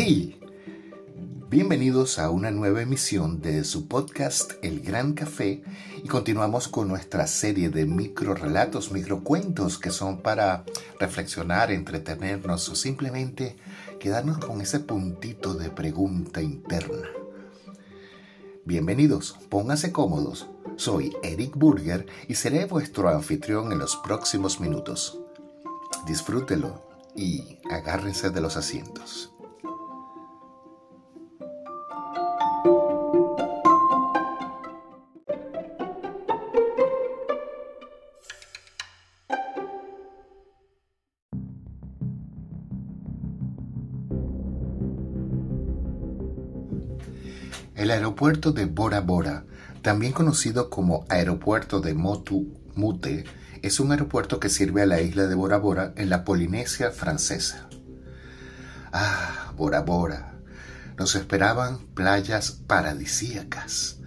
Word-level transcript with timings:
Hey, 0.00 0.38
bienvenidos 1.50 2.20
a 2.20 2.30
una 2.30 2.52
nueva 2.52 2.82
emisión 2.82 3.40
de 3.40 3.64
su 3.64 3.88
podcast 3.88 4.52
El 4.62 4.78
Gran 4.78 5.12
Café 5.12 5.64
y 6.04 6.06
continuamos 6.06 6.68
con 6.68 6.86
nuestra 6.86 7.26
serie 7.26 7.68
de 7.68 7.84
micro 7.84 8.34
relatos, 8.34 8.92
micro 8.92 9.24
cuentos 9.24 9.76
que 9.76 9.90
son 9.90 10.18
para 10.18 10.62
reflexionar, 11.00 11.72
entretenernos 11.72 12.68
o 12.68 12.76
simplemente 12.76 13.56
quedarnos 13.98 14.38
con 14.38 14.60
ese 14.60 14.78
puntito 14.78 15.54
de 15.54 15.68
pregunta 15.70 16.40
interna. 16.42 17.08
Bienvenidos, 18.64 19.36
pónganse 19.48 19.90
cómodos. 19.90 20.46
Soy 20.76 21.12
Eric 21.24 21.56
Burger 21.56 22.06
y 22.28 22.36
seré 22.36 22.66
vuestro 22.66 23.08
anfitrión 23.08 23.72
en 23.72 23.80
los 23.80 23.96
próximos 23.96 24.60
minutos. 24.60 25.18
Disfrútelo 26.06 26.84
y 27.16 27.58
agárrense 27.68 28.30
de 28.30 28.40
los 28.40 28.56
asientos. 28.56 29.32
El 47.78 47.92
aeropuerto 47.92 48.50
de 48.50 48.64
Bora 48.64 49.00
Bora, 49.00 49.44
también 49.82 50.12
conocido 50.12 50.68
como 50.68 51.06
aeropuerto 51.08 51.80
de 51.80 51.94
Motu 51.94 52.58
Mute, 52.74 53.22
es 53.62 53.78
un 53.78 53.92
aeropuerto 53.92 54.40
que 54.40 54.48
sirve 54.48 54.82
a 54.82 54.86
la 54.86 55.00
isla 55.00 55.28
de 55.28 55.36
Bora 55.36 55.58
Bora 55.58 55.92
en 55.94 56.10
la 56.10 56.24
Polinesia 56.24 56.90
francesa. 56.90 57.68
Ah, 58.92 59.52
Bora 59.56 59.82
Bora. 59.82 60.40
Nos 60.96 61.14
esperaban 61.14 61.78
playas 61.94 62.50
paradisíacas, 62.50 63.98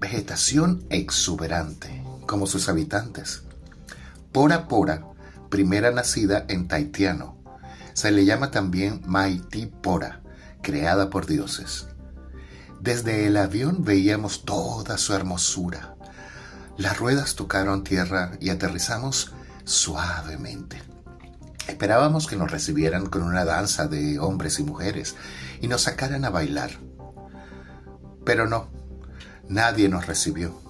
vegetación 0.00 0.84
exuberante, 0.90 2.02
como 2.26 2.48
sus 2.48 2.68
habitantes. 2.68 3.44
Pora 4.32 4.66
Pora, 4.66 5.06
primera 5.48 5.92
nacida 5.92 6.44
en 6.48 6.66
taitiano. 6.66 7.38
Se 7.92 8.10
le 8.10 8.24
llama 8.24 8.50
también 8.50 9.00
Maiti 9.06 9.66
Pora, 9.66 10.22
creada 10.60 11.08
por 11.08 11.26
dioses. 11.26 11.86
Desde 12.82 13.28
el 13.28 13.36
avión 13.36 13.84
veíamos 13.84 14.44
toda 14.44 14.98
su 14.98 15.14
hermosura. 15.14 15.94
Las 16.76 16.98
ruedas 16.98 17.36
tocaron 17.36 17.84
tierra 17.84 18.32
y 18.40 18.50
aterrizamos 18.50 19.32
suavemente. 19.62 20.82
Esperábamos 21.68 22.26
que 22.26 22.34
nos 22.34 22.50
recibieran 22.50 23.06
con 23.06 23.22
una 23.22 23.44
danza 23.44 23.86
de 23.86 24.18
hombres 24.18 24.58
y 24.58 24.64
mujeres 24.64 25.14
y 25.60 25.68
nos 25.68 25.82
sacaran 25.82 26.24
a 26.24 26.30
bailar. 26.30 26.72
Pero 28.24 28.48
no, 28.48 28.68
nadie 29.48 29.88
nos 29.88 30.08
recibió. 30.08 30.60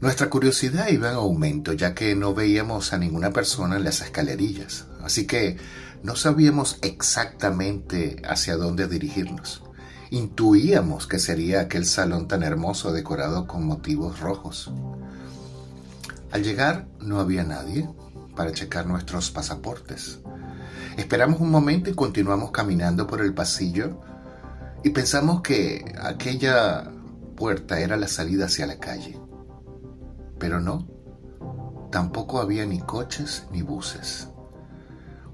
Nuestra 0.00 0.30
curiosidad 0.30 0.88
iba 0.88 1.10
en 1.10 1.16
aumento 1.16 1.74
ya 1.74 1.94
que 1.94 2.16
no 2.16 2.32
veíamos 2.32 2.94
a 2.94 2.98
ninguna 2.98 3.32
persona 3.32 3.76
en 3.76 3.84
las 3.84 4.00
escalerillas, 4.00 4.86
así 5.02 5.26
que 5.26 5.58
no 6.02 6.16
sabíamos 6.16 6.78
exactamente 6.80 8.22
hacia 8.24 8.56
dónde 8.56 8.88
dirigirnos. 8.88 9.65
Intuíamos 10.10 11.06
que 11.06 11.18
sería 11.18 11.60
aquel 11.60 11.84
salón 11.84 12.28
tan 12.28 12.42
hermoso 12.42 12.92
decorado 12.92 13.46
con 13.46 13.66
motivos 13.66 14.20
rojos. 14.20 14.70
Al 16.30 16.44
llegar 16.44 16.86
no 17.00 17.18
había 17.18 17.42
nadie 17.42 17.88
para 18.36 18.52
checar 18.52 18.86
nuestros 18.86 19.30
pasaportes. 19.30 20.20
Esperamos 20.96 21.40
un 21.40 21.50
momento 21.50 21.90
y 21.90 21.94
continuamos 21.94 22.52
caminando 22.52 23.06
por 23.06 23.20
el 23.20 23.34
pasillo 23.34 24.00
y 24.84 24.90
pensamos 24.90 25.42
que 25.42 25.94
aquella 26.00 26.90
puerta 27.34 27.80
era 27.80 27.96
la 27.96 28.06
salida 28.06 28.46
hacia 28.46 28.66
la 28.66 28.78
calle. 28.78 29.18
Pero 30.38 30.60
no, 30.60 30.86
tampoco 31.90 32.40
había 32.40 32.64
ni 32.64 32.78
coches 32.80 33.46
ni 33.50 33.62
buses. 33.62 34.28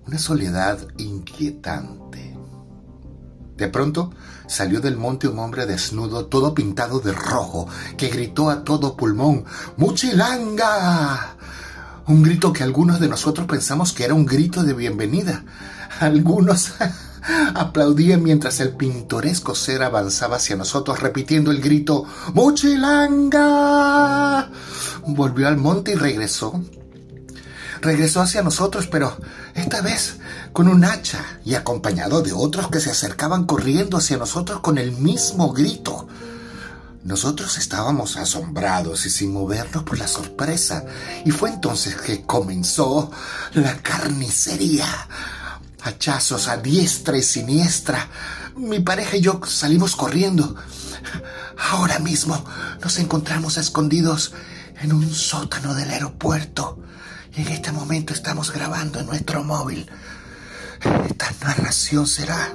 Una 0.06 0.18
soledad 0.18 0.78
inquietante 0.96 2.31
de 3.62 3.68
pronto 3.68 4.10
salió 4.48 4.80
del 4.80 4.96
monte 4.96 5.28
un 5.28 5.38
hombre 5.38 5.66
desnudo, 5.66 6.26
todo 6.26 6.52
pintado 6.52 6.98
de 6.98 7.12
rojo, 7.12 7.68
que 7.96 8.08
gritó 8.08 8.50
a 8.50 8.64
todo 8.64 8.96
pulmón, 8.96 9.44
¡Muchilanga! 9.76 11.36
Un 12.08 12.24
grito 12.24 12.52
que 12.52 12.64
algunos 12.64 12.98
de 12.98 13.06
nosotros 13.06 13.46
pensamos 13.46 13.92
que 13.92 14.04
era 14.04 14.14
un 14.14 14.26
grito 14.26 14.64
de 14.64 14.74
bienvenida. 14.74 15.44
Algunos 16.00 16.72
aplaudían 17.54 18.24
mientras 18.24 18.58
el 18.58 18.70
pintoresco 18.70 19.54
ser 19.54 19.84
avanzaba 19.84 20.38
hacia 20.38 20.56
nosotros 20.56 20.98
repitiendo 20.98 21.52
el 21.52 21.60
grito, 21.60 22.04
¡Muchilanga! 22.34 23.40
Volvió 25.06 25.46
al 25.46 25.56
monte 25.56 25.92
y 25.92 25.94
regresó 25.94 26.60
regresó 27.82 28.22
hacia 28.22 28.42
nosotros, 28.42 28.86
pero 28.86 29.16
esta 29.54 29.82
vez 29.82 30.16
con 30.52 30.68
un 30.68 30.84
hacha 30.84 31.40
y 31.44 31.54
acompañado 31.54 32.22
de 32.22 32.32
otros 32.32 32.68
que 32.68 32.80
se 32.80 32.90
acercaban 32.90 33.44
corriendo 33.44 33.98
hacia 33.98 34.16
nosotros 34.16 34.60
con 34.60 34.78
el 34.78 34.92
mismo 34.92 35.52
grito. 35.52 36.08
Nosotros 37.04 37.58
estábamos 37.58 38.16
asombrados 38.16 39.04
y 39.06 39.10
sin 39.10 39.32
movernos 39.32 39.82
por 39.82 39.98
la 39.98 40.06
sorpresa, 40.06 40.84
y 41.24 41.32
fue 41.32 41.50
entonces 41.50 41.96
que 41.96 42.22
comenzó 42.22 43.10
la 43.54 43.76
carnicería. 43.78 44.86
Hachazos 45.82 46.46
a 46.46 46.58
diestra 46.58 47.18
y 47.18 47.22
siniestra. 47.22 48.08
Mi 48.56 48.78
pareja 48.78 49.16
y 49.16 49.20
yo 49.20 49.40
salimos 49.44 49.96
corriendo. 49.96 50.54
Ahora 51.72 51.98
mismo 51.98 52.44
nos 52.80 52.98
encontramos 52.98 53.56
escondidos 53.56 54.32
en 54.80 54.92
un 54.92 55.12
sótano 55.12 55.74
del 55.74 55.90
aeropuerto. 55.90 56.78
En 57.34 57.48
este 57.48 57.72
momento 57.72 58.12
estamos 58.12 58.52
grabando 58.52 59.00
en 59.00 59.06
nuestro 59.06 59.42
móvil. 59.42 59.90
Esta 61.08 61.32
narración 61.46 62.06
será 62.06 62.54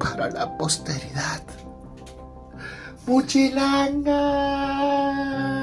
para 0.00 0.28
la 0.28 0.58
posteridad. 0.58 1.40
¡Muchilanga! 3.06 5.61